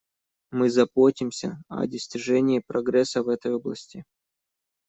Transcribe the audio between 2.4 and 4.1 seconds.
прогресса в этой области.